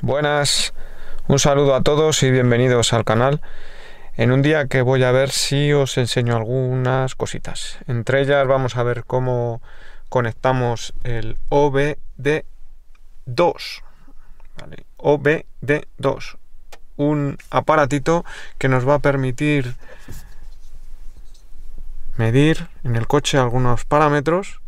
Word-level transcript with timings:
Buenas, 0.00 0.74
un 1.26 1.40
saludo 1.40 1.74
a 1.74 1.82
todos 1.82 2.22
y 2.22 2.30
bienvenidos 2.30 2.92
al 2.92 3.04
canal. 3.04 3.40
En 4.16 4.30
un 4.30 4.42
día 4.42 4.68
que 4.68 4.80
voy 4.80 5.02
a 5.02 5.10
ver 5.10 5.30
si 5.30 5.72
os 5.72 5.98
enseño 5.98 6.36
algunas 6.36 7.16
cositas. 7.16 7.78
Entre 7.88 8.20
ellas 8.20 8.46
vamos 8.46 8.76
a 8.76 8.84
ver 8.84 9.02
cómo 9.02 9.60
conectamos 10.08 10.94
el 11.02 11.36
OBD2. 11.48 12.44
OBD2. 14.98 16.38
Un 16.96 17.36
aparatito 17.50 18.24
que 18.58 18.68
nos 18.68 18.88
va 18.88 18.94
a 18.94 19.00
permitir 19.00 19.74
medir 22.16 22.68
en 22.84 22.94
el 22.94 23.08
coche 23.08 23.36
algunos 23.36 23.84
parámetros 23.84 24.60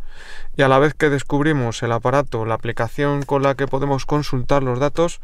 y 0.57 0.63
a 0.63 0.69
la 0.69 0.79
vez 0.79 0.95
que 0.95 1.11
descubrimos 1.11 1.83
el 1.83 1.93
aparato, 1.93 2.45
la 2.45 2.55
aplicación 2.55 3.23
con 3.23 3.43
la 3.43 3.55
que 3.55 3.67
podemos 3.67 4.07
consultar 4.07 4.63
los 4.63 4.79
datos, 4.79 5.21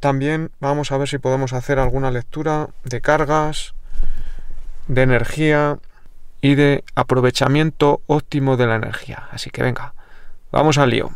también 0.00 0.50
vamos 0.60 0.92
a 0.92 0.98
ver 0.98 1.08
si 1.08 1.18
podemos 1.18 1.52
hacer 1.52 1.78
alguna 1.78 2.10
lectura 2.10 2.68
de 2.84 3.00
cargas, 3.00 3.74
de 4.86 5.02
energía 5.02 5.78
y 6.40 6.54
de 6.54 6.84
aprovechamiento 6.94 8.00
óptimo 8.06 8.56
de 8.56 8.66
la 8.66 8.76
energía. 8.76 9.28
Así 9.32 9.50
que 9.50 9.62
venga, 9.62 9.94
vamos 10.52 10.78
al 10.78 10.90
lío. 10.90 11.10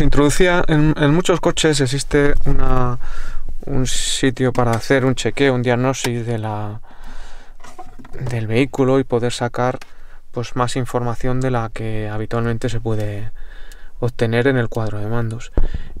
Introducía, 0.00 0.64
en, 0.66 1.14
muchos 1.14 1.40
coches 1.40 1.80
existe 1.80 2.34
un 3.66 3.86
sitio 3.86 4.52
para 4.52 4.72
hacer 4.72 5.04
un 5.04 5.14
chequeo, 5.14 5.54
un 5.54 5.62
diagnóstico 5.62 6.24
del 8.20 8.46
vehículo 8.46 8.98
y 8.98 9.04
poder 9.04 9.32
sacar 9.32 9.78
pues 10.32 10.56
más 10.56 10.76
información 10.76 11.40
de 11.40 11.50
la 11.50 11.70
que 11.72 12.08
habitualmente 12.08 12.68
se 12.68 12.80
puede 12.80 13.30
obtener 14.00 14.48
en 14.48 14.56
el 14.56 14.68
cuadro 14.68 14.98
de 14.98 15.06
mandos. 15.06 15.52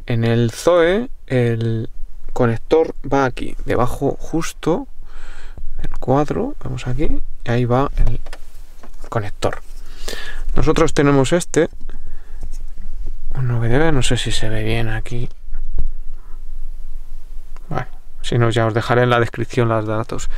En 0.06 0.24
el 0.24 0.50
Zoe 0.50 1.08
el 1.26 1.88
conector 2.32 2.94
va 3.10 3.24
aquí, 3.24 3.56
debajo 3.64 4.16
justo 4.18 4.88
el 5.82 5.90
cuadro, 5.98 6.56
vamos 6.64 6.86
aquí, 6.86 7.22
y 7.44 7.50
ahí 7.50 7.64
va 7.64 7.90
el 7.96 8.20
conector. 9.08 9.60
Nosotros 10.56 10.94
tenemos 10.94 11.32
este 11.32 11.68
no 13.42 13.92
no 13.92 14.02
sé 14.02 14.16
si 14.16 14.32
se 14.32 14.48
ve 14.48 14.62
bien 14.62 14.88
aquí. 14.88 15.28
Bueno, 17.68 17.86
si 18.22 18.38
no, 18.38 18.50
ya 18.50 18.66
os 18.66 18.74
dejaré 18.74 19.02
en 19.02 19.10
la 19.10 19.20
descripción 19.20 19.68
los 19.68 19.86
datos 19.86 20.30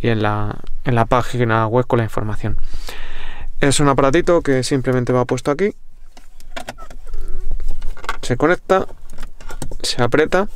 y 0.00 0.08
en 0.08 0.22
la, 0.22 0.56
en 0.84 0.94
la 0.94 1.04
página 1.04 1.66
web 1.66 1.86
con 1.86 1.98
la 1.98 2.04
información. 2.04 2.56
Es 3.60 3.80
un 3.80 3.88
aparatito 3.88 4.40
que 4.42 4.62
simplemente 4.62 5.12
va 5.12 5.24
puesto 5.24 5.50
aquí. 5.50 5.74
Se 8.22 8.36
conecta, 8.36 8.86
se 9.82 10.02
aprieta. 10.02 10.48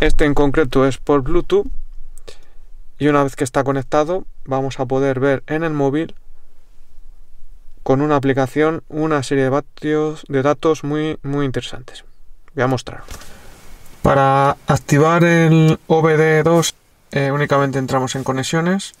Este 0.00 0.24
en 0.24 0.34
concreto 0.34 0.86
es 0.86 0.98
por 0.98 1.22
Bluetooth. 1.22 1.66
Y 2.98 3.08
una 3.08 3.22
vez 3.22 3.36
que 3.36 3.44
está 3.44 3.64
conectado, 3.64 4.24
vamos 4.44 4.80
a 4.80 4.86
poder 4.86 5.20
ver 5.20 5.42
en 5.46 5.64
el 5.64 5.72
móvil 5.72 6.14
con 7.84 8.00
una 8.00 8.16
aplicación 8.16 8.82
una 8.88 9.22
serie 9.22 9.44
de, 9.44 9.50
vatios, 9.50 10.24
de 10.28 10.42
datos 10.42 10.82
muy, 10.82 11.18
muy 11.22 11.46
interesantes. 11.46 12.04
Voy 12.54 12.64
a 12.64 12.66
mostrar. 12.66 13.04
Para 14.02 14.56
activar 14.66 15.22
el 15.22 15.78
OBD2 15.86 16.74
eh, 17.12 17.30
únicamente 17.30 17.78
entramos 17.78 18.16
en 18.16 18.24
conexiones, 18.24 18.94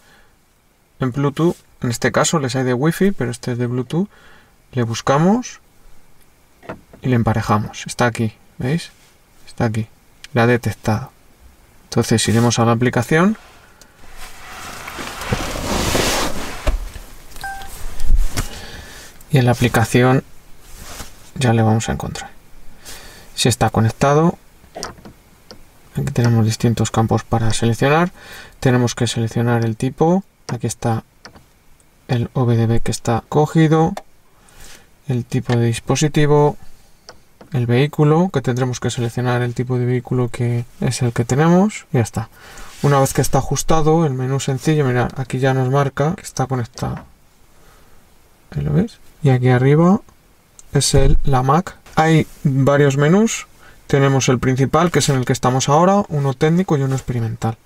en 1.00 1.10
Bluetooth, 1.10 1.56
en 1.82 1.90
este 1.90 2.12
caso 2.12 2.38
les 2.38 2.54
hay 2.54 2.62
de 2.62 2.74
Wi-Fi, 2.74 3.10
pero 3.10 3.32
este 3.32 3.52
es 3.52 3.58
de 3.58 3.66
Bluetooth. 3.66 4.08
Le 4.72 4.84
buscamos 4.84 5.60
y 7.02 7.08
le 7.08 7.16
emparejamos. 7.16 7.86
Está 7.86 8.06
aquí, 8.06 8.34
¿veis? 8.58 8.92
Está 9.46 9.64
aquí. 9.64 9.88
La 10.32 10.44
ha 10.44 10.46
detectado. 10.46 11.10
Entonces 11.84 12.26
iremos 12.28 12.58
a 12.58 12.64
la 12.64 12.72
aplicación 12.72 13.36
y 19.34 19.38
en 19.38 19.46
la 19.46 19.50
aplicación 19.50 20.22
ya 21.34 21.52
le 21.52 21.62
vamos 21.62 21.88
a 21.88 21.92
encontrar. 21.92 22.30
Si 23.34 23.48
está 23.48 23.68
conectado, 23.68 24.38
aquí 25.96 26.12
tenemos 26.12 26.44
distintos 26.46 26.92
campos 26.92 27.24
para 27.24 27.52
seleccionar. 27.52 28.12
Tenemos 28.60 28.94
que 28.94 29.08
seleccionar 29.08 29.64
el 29.64 29.76
tipo. 29.76 30.22
Aquí 30.46 30.68
está 30.68 31.02
el 32.06 32.30
OBDB 32.34 32.80
que 32.80 32.92
está 32.92 33.24
cogido, 33.28 33.94
el 35.08 35.24
tipo 35.24 35.56
de 35.56 35.66
dispositivo, 35.66 36.56
el 37.52 37.66
vehículo, 37.66 38.30
que 38.32 38.40
tendremos 38.40 38.78
que 38.78 38.90
seleccionar 38.90 39.42
el 39.42 39.52
tipo 39.52 39.78
de 39.78 39.86
vehículo 39.86 40.28
que 40.28 40.64
es 40.80 41.02
el 41.02 41.12
que 41.12 41.24
tenemos. 41.24 41.86
Y 41.92 41.96
ya 41.96 42.02
está. 42.02 42.28
Una 42.82 43.00
vez 43.00 43.12
que 43.12 43.22
está 43.22 43.38
ajustado, 43.38 44.06
el 44.06 44.14
menú 44.14 44.38
sencillo, 44.38 44.84
mira, 44.84 45.08
aquí 45.16 45.40
ya 45.40 45.54
nos 45.54 45.70
marca 45.70 46.14
que 46.14 46.22
está 46.22 46.46
conectado. 46.46 47.13
Y 49.22 49.30
aquí 49.30 49.48
arriba 49.48 50.00
es 50.72 50.94
el, 50.94 51.18
la 51.24 51.42
Mac. 51.42 51.76
Hay 51.96 52.26
varios 52.42 52.96
menús. 52.96 53.46
Tenemos 53.86 54.28
el 54.28 54.38
principal, 54.38 54.90
que 54.90 55.00
es 55.00 55.08
en 55.08 55.16
el 55.16 55.24
que 55.24 55.32
estamos 55.32 55.68
ahora, 55.68 56.04
uno 56.08 56.34
técnico 56.34 56.76
y 56.76 56.82
uno 56.82 56.94
experimental. 56.94 57.56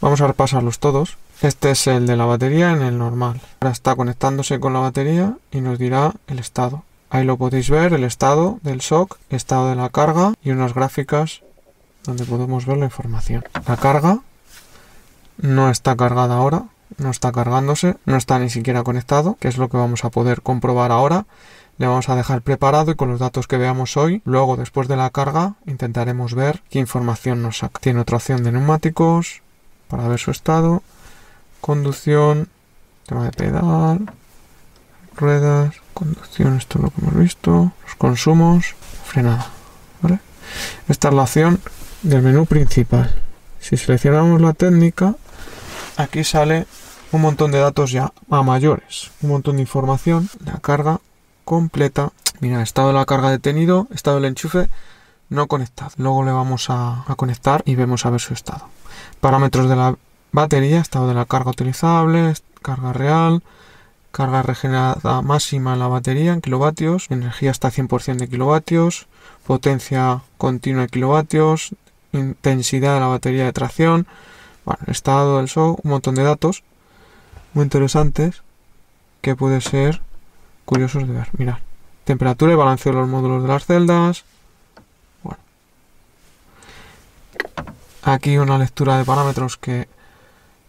Vamos 0.00 0.20
a 0.20 0.26
repasarlos 0.26 0.78
todos. 0.78 1.16
Este 1.42 1.72
es 1.72 1.86
el 1.86 2.06
de 2.06 2.16
la 2.16 2.24
batería 2.24 2.72
en 2.72 2.82
el 2.82 2.98
normal. 2.98 3.40
Ahora 3.60 3.72
está 3.72 3.94
conectándose 3.94 4.60
con 4.60 4.72
la 4.72 4.80
batería 4.80 5.36
y 5.50 5.60
nos 5.60 5.78
dirá 5.78 6.12
el 6.26 6.38
estado. 6.38 6.84
Ahí 7.10 7.24
lo 7.24 7.36
podéis 7.36 7.68
ver, 7.68 7.92
el 7.92 8.04
estado 8.04 8.58
del 8.62 8.78
shock, 8.78 9.18
estado 9.28 9.68
de 9.68 9.76
la 9.76 9.90
carga 9.90 10.34
y 10.42 10.50
unas 10.50 10.72
gráficas 10.72 11.42
donde 12.04 12.24
podemos 12.24 12.64
ver 12.64 12.78
la 12.78 12.86
información. 12.86 13.44
La 13.66 13.76
carga 13.76 14.20
no 15.36 15.68
está 15.68 15.94
cargada 15.94 16.36
ahora, 16.36 16.64
no 16.98 17.10
está 17.10 17.32
cargándose, 17.32 17.96
no 18.04 18.16
está 18.16 18.38
ni 18.38 18.50
siquiera 18.50 18.82
conectado, 18.82 19.36
que 19.40 19.48
es 19.48 19.58
lo 19.58 19.68
que 19.68 19.76
vamos 19.76 20.04
a 20.04 20.10
poder 20.10 20.42
comprobar 20.42 20.92
ahora. 20.92 21.26
Le 21.78 21.86
vamos 21.86 22.08
a 22.08 22.16
dejar 22.16 22.42
preparado 22.42 22.90
y 22.90 22.94
con 22.94 23.10
los 23.10 23.18
datos 23.18 23.46
que 23.46 23.56
veamos 23.56 23.96
hoy, 23.96 24.20
luego 24.24 24.56
después 24.56 24.88
de 24.88 24.96
la 24.96 25.10
carga 25.10 25.54
intentaremos 25.66 26.34
ver 26.34 26.62
qué 26.68 26.78
información 26.78 27.42
nos 27.42 27.58
saca. 27.58 27.80
Tiene 27.80 28.00
otra 28.00 28.18
opción 28.18 28.44
de 28.44 28.52
neumáticos 28.52 29.40
para 29.88 30.06
ver 30.06 30.18
su 30.18 30.30
estado, 30.30 30.82
conducción, 31.60 32.48
tema 33.06 33.24
de 33.24 33.32
pedal, 33.32 34.12
ruedas, 35.16 35.74
conducción, 35.94 36.56
esto 36.56 36.78
es 36.78 36.84
lo 36.84 36.90
que 36.90 37.00
hemos 37.00 37.16
visto, 37.16 37.72
los 37.84 37.94
consumos, 37.96 38.74
frenada. 39.04 39.50
Esta 40.88 41.08
es 41.08 41.14
la 41.14 41.22
opción 41.22 41.60
del 42.02 42.22
menú 42.22 42.46
principal. 42.46 43.14
Si 43.60 43.76
seleccionamos 43.76 44.40
la 44.40 44.52
técnica, 44.52 45.14
aquí 45.96 46.24
sale 46.24 46.66
un 47.12 47.20
montón 47.20 47.52
de 47.52 47.58
datos 47.58 47.90
ya 47.90 48.12
a 48.30 48.42
mayores, 48.42 49.10
un 49.22 49.30
montón 49.30 49.56
de 49.56 49.62
información, 49.62 50.28
la 50.44 50.58
carga 50.58 51.00
completa. 51.44 52.12
Mira, 52.40 52.62
estado 52.62 52.88
de 52.88 52.94
la 52.94 53.04
carga 53.04 53.30
detenido, 53.30 53.86
estado 53.92 54.16
del 54.16 54.26
enchufe 54.26 54.68
no 55.32 55.46
conectado. 55.46 55.90
Luego 55.96 56.24
le 56.24 56.32
vamos 56.32 56.66
a, 56.68 57.04
conectar 57.16 57.62
y 57.64 57.74
vemos 57.74 58.06
a 58.06 58.10
ver 58.10 58.20
su 58.20 58.34
estado. 58.34 58.68
Parámetros 59.20 59.68
de 59.68 59.76
la 59.76 59.96
batería, 60.30 60.80
estado 60.80 61.08
de 61.08 61.14
la 61.14 61.24
carga 61.24 61.50
utilizable, 61.50 62.34
carga 62.60 62.92
real, 62.92 63.42
carga 64.12 64.42
regenerada 64.42 65.22
máxima 65.22 65.72
en 65.72 65.78
la 65.78 65.88
batería 65.88 66.32
en 66.32 66.42
kilovatios, 66.42 67.06
energía 67.10 67.50
hasta 67.50 67.70
100% 67.70 68.16
de 68.16 68.28
kilovatios, 68.28 69.06
potencia 69.46 70.22
continua 70.36 70.82
de 70.82 70.88
kilovatios, 70.88 71.74
intensidad 72.12 72.94
de 72.94 73.00
la 73.00 73.06
batería 73.06 73.44
de 73.44 73.52
tracción, 73.52 74.06
bueno, 74.64 74.80
estado 74.86 75.38
del 75.38 75.48
show, 75.48 75.78
un 75.82 75.90
montón 75.90 76.14
de 76.14 76.22
datos 76.22 76.62
muy 77.54 77.64
interesantes 77.64 78.42
que 79.20 79.36
puede 79.36 79.60
ser 79.60 80.00
curiosos 80.64 81.06
de 81.06 81.14
ver. 81.14 81.28
Mirad, 81.36 81.58
temperatura 82.04 82.52
y 82.52 82.56
balanceo 82.56 82.92
de 82.92 82.98
los 83.00 83.08
módulos 83.08 83.42
de 83.42 83.48
las 83.48 83.66
celdas. 83.66 84.24
Bueno. 85.22 85.40
Aquí 88.02 88.38
una 88.38 88.58
lectura 88.58 88.98
de 88.98 89.04
parámetros 89.04 89.56
que 89.56 89.88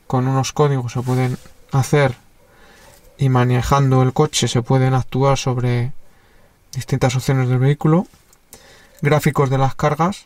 con 0.07 0.27
unos 0.27 0.53
códigos 0.53 0.91
se 0.91 1.01
pueden 1.01 1.37
hacer 1.71 2.15
y 3.17 3.29
manejando 3.29 4.01
el 4.01 4.13
coche 4.13 4.47
se 4.47 4.61
pueden 4.61 4.93
actuar 4.93 5.37
sobre 5.37 5.93
distintas 6.73 7.15
opciones 7.15 7.49
del 7.49 7.59
vehículo. 7.59 8.07
Gráficos 9.01 9.49
de 9.49 9.57
las 9.57 9.75
cargas. 9.75 10.25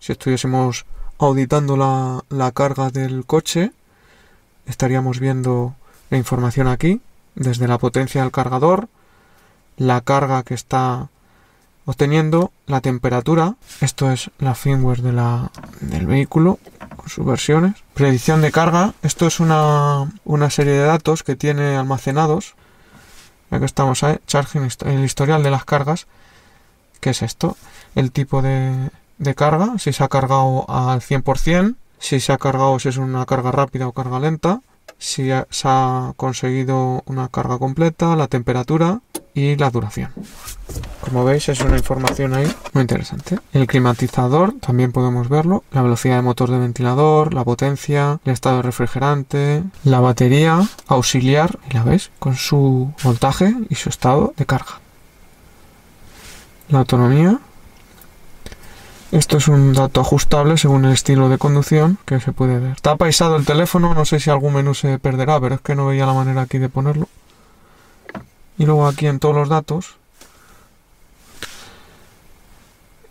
Si 0.00 0.12
estuviésemos 0.12 0.84
auditando 1.18 1.76
la, 1.76 2.24
la 2.28 2.52
carga 2.52 2.90
del 2.90 3.24
coche, 3.26 3.72
estaríamos 4.66 5.20
viendo 5.20 5.74
la 6.10 6.18
información 6.18 6.68
aquí, 6.68 7.00
desde 7.34 7.68
la 7.68 7.78
potencia 7.78 8.22
del 8.22 8.30
cargador, 8.30 8.88
la 9.76 10.00
carga 10.00 10.42
que 10.42 10.54
está 10.54 11.08
obteniendo 11.86 12.52
la 12.66 12.80
temperatura. 12.80 13.56
Esto 13.80 14.10
es 14.10 14.30
la 14.38 14.54
firmware 14.54 15.02
de 15.02 15.12
la, 15.12 15.50
del 15.80 16.06
vehículo 16.06 16.58
con 16.96 17.08
sus 17.08 17.26
versiones. 17.26 17.74
Predicción 17.94 18.40
de 18.40 18.52
carga. 18.52 18.94
Esto 19.02 19.26
es 19.26 19.40
una, 19.40 20.10
una 20.24 20.50
serie 20.50 20.74
de 20.74 20.84
datos 20.84 21.22
que 21.22 21.36
tiene 21.36 21.76
almacenados. 21.76 22.54
Aquí 23.50 23.64
estamos 23.64 24.02
ahí, 24.02 24.18
charging, 24.26 24.68
el 24.86 25.04
historial 25.04 25.42
de 25.42 25.50
las 25.50 25.64
cargas. 25.64 26.06
¿Qué 27.00 27.10
es 27.10 27.22
esto? 27.22 27.56
El 27.94 28.10
tipo 28.10 28.40
de, 28.42 28.90
de 29.18 29.34
carga, 29.34 29.78
si 29.78 29.92
se 29.92 30.04
ha 30.04 30.08
cargado 30.08 30.68
al 30.68 31.00
100%, 31.00 31.76
si 31.98 32.20
se 32.20 32.32
ha 32.32 32.38
cargado 32.38 32.78
si 32.78 32.88
es 32.88 32.96
una 32.96 33.24
carga 33.26 33.52
rápida 33.52 33.88
o 33.88 33.92
carga 33.92 34.20
lenta, 34.20 34.60
si 34.98 35.30
se 35.50 35.68
ha 35.68 36.12
conseguido 36.16 37.02
una 37.06 37.28
carga 37.28 37.58
completa, 37.58 38.16
la 38.16 38.28
temperatura 38.28 39.00
y 39.34 39.56
la 39.56 39.70
duración. 39.70 40.10
Como 41.00 41.24
veis 41.24 41.48
es 41.48 41.60
una 41.60 41.76
información 41.76 42.34
ahí 42.34 42.50
muy 42.72 42.82
interesante. 42.82 43.38
El 43.52 43.66
climatizador 43.66 44.54
también 44.60 44.92
podemos 44.92 45.28
verlo, 45.28 45.64
la 45.72 45.82
velocidad 45.82 46.16
de 46.16 46.22
motor 46.22 46.50
de 46.50 46.58
ventilador, 46.58 47.34
la 47.34 47.44
potencia, 47.44 48.20
el 48.24 48.32
estado 48.32 48.56
de 48.56 48.62
refrigerante, 48.62 49.64
la 49.82 50.00
batería 50.00 50.60
auxiliar, 50.86 51.58
y 51.70 51.74
la 51.74 51.82
veis, 51.82 52.10
con 52.18 52.36
su 52.36 52.92
voltaje 53.02 53.54
y 53.68 53.74
su 53.74 53.88
estado 53.88 54.32
de 54.36 54.46
carga. 54.46 54.80
La 56.68 56.78
autonomía, 56.78 57.40
esto 59.14 59.36
es 59.36 59.46
un 59.46 59.74
dato 59.74 60.00
ajustable 60.00 60.58
según 60.58 60.84
el 60.84 60.92
estilo 60.92 61.28
de 61.28 61.38
conducción 61.38 61.98
que 62.04 62.18
se 62.18 62.32
puede 62.32 62.58
ver. 62.58 62.72
Está 62.72 62.96
paisado 62.96 63.36
el 63.36 63.46
teléfono, 63.46 63.94
no 63.94 64.04
sé 64.04 64.18
si 64.18 64.28
algún 64.28 64.54
menú 64.54 64.74
se 64.74 64.98
perderá, 64.98 65.38
pero 65.40 65.54
es 65.54 65.60
que 65.60 65.76
no 65.76 65.86
veía 65.86 66.04
la 66.04 66.14
manera 66.14 66.42
aquí 66.42 66.58
de 66.58 66.68
ponerlo. 66.68 67.08
Y 68.58 68.66
luego 68.66 68.88
aquí 68.88 69.06
en 69.06 69.20
todos 69.20 69.36
los 69.36 69.48
datos 69.48 69.98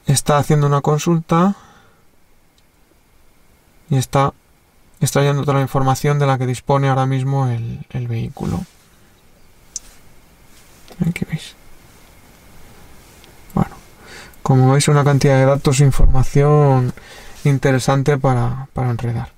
está 0.05 0.37
haciendo 0.37 0.67
una 0.67 0.81
consulta 0.81 1.55
y 3.89 3.95
está 3.95 4.33
extrayendo 4.99 5.43
toda 5.43 5.53
la 5.55 5.61
información 5.61 6.19
de 6.19 6.27
la 6.27 6.37
que 6.37 6.45
dispone 6.45 6.89
ahora 6.89 7.05
mismo 7.05 7.47
el, 7.47 7.85
el 7.91 8.09
vehículo. 8.09 8.65
Aquí 11.07 11.23
veis. 11.29 11.55
Como 14.53 14.73
veis, 14.73 14.87
una 14.87 15.03
cantidad 15.03 15.39
de 15.39 15.45
datos 15.45 15.81
e 15.81 15.83
información 15.83 16.93
interesante 17.43 18.19
para, 18.19 18.67
enredar. 18.75 19.31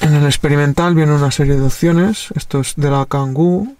En 0.00 0.14
el 0.14 0.24
experimental 0.24 0.94
viene 0.94 1.16
una 1.16 1.32
serie 1.32 1.56
de 1.56 1.66
opciones. 1.66 2.28
Esto 2.36 2.60
es 2.60 2.74
de 2.76 2.92
la 2.92 3.06
Kangoo. 3.06 3.74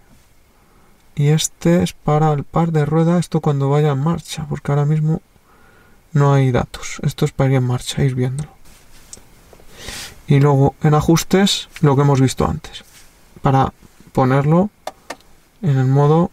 Y 1.15 1.29
este 1.29 1.83
es 1.83 1.93
para 1.93 2.33
el 2.33 2.43
par 2.43 2.73
de 2.73 2.83
rueda. 2.83 3.17
Esto 3.17 3.39
cuando 3.39 3.69
vaya 3.69 3.91
en 3.91 3.99
marcha. 3.99 4.45
Porque 4.49 4.73
ahora 4.73 4.83
mismo 4.83 5.21
no 6.11 6.33
hay 6.33 6.51
datos. 6.51 6.99
Esto 7.01 7.23
es 7.23 7.31
para 7.31 7.51
ir 7.51 7.55
en 7.55 7.63
marcha, 7.63 8.03
ir 8.03 8.13
viéndolo. 8.13 8.49
Y 10.27 10.41
luego 10.41 10.75
en 10.83 10.95
ajustes 10.95 11.69
lo 11.79 11.95
que 11.95 12.01
hemos 12.01 12.19
visto 12.19 12.45
antes. 12.45 12.83
Para 13.41 13.71
ponerlo 14.11 14.69
en 15.61 15.77
el 15.77 15.85
modo 15.85 16.29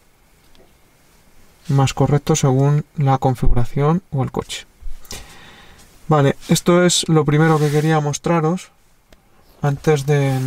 más 1.73 1.93
correcto 1.93 2.35
según 2.35 2.85
la 2.95 3.17
configuración 3.17 4.03
o 4.11 4.23
el 4.23 4.31
coche. 4.31 4.65
Vale, 6.07 6.35
esto 6.49 6.83
es 6.83 7.07
lo 7.07 7.25
primero 7.25 7.59
que 7.59 7.71
quería 7.71 7.99
mostraros 7.99 8.71
antes 9.61 10.05
de, 10.05 10.37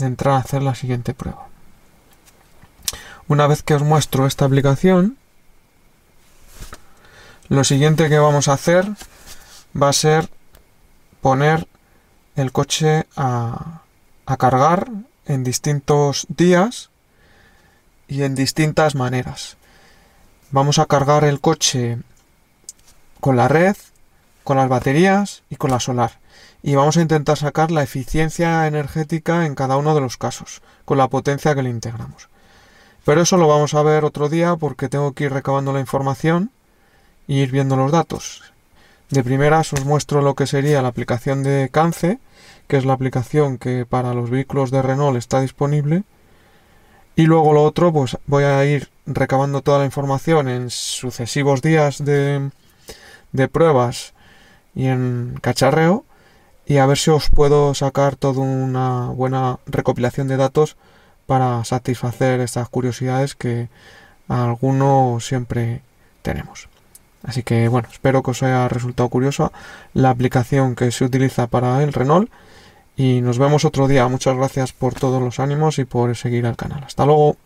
entrar 0.00 0.34
a 0.34 0.38
hacer 0.38 0.62
la 0.62 0.74
siguiente 0.74 1.14
prueba. 1.14 1.46
Una 3.28 3.46
vez 3.46 3.62
que 3.62 3.74
os 3.74 3.82
muestro 3.82 4.26
esta 4.26 4.46
aplicación, 4.46 5.18
lo 7.48 7.62
siguiente 7.64 8.08
que 8.08 8.18
vamos 8.18 8.48
a 8.48 8.54
hacer 8.54 8.90
va 9.80 9.90
a 9.90 9.92
ser 9.92 10.30
poner 11.20 11.68
el 12.36 12.52
coche 12.52 13.06
a, 13.16 13.82
a 14.24 14.36
cargar 14.38 14.88
en 15.26 15.44
distintos 15.44 16.26
días 16.28 16.90
y 18.06 18.22
en 18.22 18.34
distintas 18.34 18.94
maneras. 18.94 19.58
Vamos 20.50 20.78
a 20.78 20.86
cargar 20.86 21.24
el 21.24 21.40
coche 21.40 21.98
con 23.20 23.36
la 23.36 23.48
red, 23.48 23.76
con 24.44 24.56
las 24.56 24.70
baterías 24.70 25.42
y 25.50 25.56
con 25.56 25.70
la 25.70 25.78
solar. 25.78 26.12
Y 26.62 26.74
vamos 26.74 26.96
a 26.96 27.02
intentar 27.02 27.36
sacar 27.36 27.70
la 27.70 27.82
eficiencia 27.82 28.66
energética 28.66 29.44
en 29.44 29.54
cada 29.54 29.76
uno 29.76 29.94
de 29.94 30.00
los 30.00 30.16
casos, 30.16 30.62
con 30.86 30.96
la 30.96 31.08
potencia 31.08 31.54
que 31.54 31.62
le 31.62 31.68
integramos. 31.68 32.30
Pero 33.04 33.20
eso 33.20 33.36
lo 33.36 33.46
vamos 33.46 33.74
a 33.74 33.82
ver 33.82 34.06
otro 34.06 34.30
día 34.30 34.56
porque 34.56 34.88
tengo 34.88 35.12
que 35.12 35.24
ir 35.24 35.32
recabando 35.34 35.74
la 35.74 35.80
información 35.80 36.50
e 37.28 37.34
ir 37.34 37.50
viendo 37.50 37.76
los 37.76 37.92
datos. 37.92 38.42
De 39.10 39.22
primeras 39.22 39.74
os 39.74 39.84
muestro 39.84 40.22
lo 40.22 40.34
que 40.34 40.46
sería 40.46 40.80
la 40.80 40.88
aplicación 40.88 41.42
de 41.42 41.68
Cance, 41.70 42.20
que 42.68 42.78
es 42.78 42.86
la 42.86 42.94
aplicación 42.94 43.58
que 43.58 43.84
para 43.84 44.14
los 44.14 44.30
vehículos 44.30 44.70
de 44.70 44.80
Renault 44.80 45.18
está 45.18 45.42
disponible. 45.42 46.04
Y 47.16 47.26
luego 47.26 47.52
lo 47.52 47.64
otro, 47.64 47.92
pues 47.92 48.16
voy 48.26 48.44
a 48.44 48.64
ir 48.64 48.88
recabando 49.08 49.62
toda 49.62 49.78
la 49.78 49.84
información 49.84 50.48
en 50.48 50.70
sucesivos 50.70 51.62
días 51.62 52.04
de, 52.04 52.50
de 53.32 53.48
pruebas 53.48 54.12
y 54.74 54.86
en 54.86 55.38
cacharreo 55.40 56.04
y 56.66 56.76
a 56.76 56.86
ver 56.86 56.98
si 56.98 57.10
os 57.10 57.30
puedo 57.30 57.74
sacar 57.74 58.16
toda 58.16 58.40
una 58.42 59.06
buena 59.06 59.58
recopilación 59.66 60.28
de 60.28 60.36
datos 60.36 60.76
para 61.26 61.64
satisfacer 61.64 62.40
estas 62.40 62.68
curiosidades 62.68 63.34
que 63.34 63.68
algunos 64.28 65.26
siempre 65.26 65.80
tenemos. 66.22 66.68
Así 67.22 67.42
que 67.42 67.68
bueno, 67.68 67.88
espero 67.90 68.22
que 68.22 68.30
os 68.32 68.42
haya 68.42 68.68
resultado 68.68 69.08
curiosa 69.08 69.50
la 69.94 70.10
aplicación 70.10 70.74
que 70.76 70.90
se 70.92 71.04
utiliza 71.04 71.46
para 71.46 71.82
el 71.82 71.92
Renault 71.92 72.30
y 72.96 73.20
nos 73.22 73.38
vemos 73.38 73.64
otro 73.64 73.88
día. 73.88 74.06
Muchas 74.08 74.36
gracias 74.36 74.72
por 74.72 74.94
todos 74.94 75.22
los 75.22 75.40
ánimos 75.40 75.78
y 75.78 75.84
por 75.84 76.14
seguir 76.16 76.46
al 76.46 76.56
canal. 76.56 76.84
Hasta 76.84 77.06
luego. 77.06 77.36